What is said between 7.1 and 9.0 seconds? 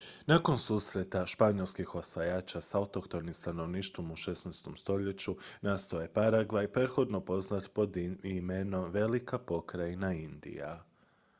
poznat pod imenom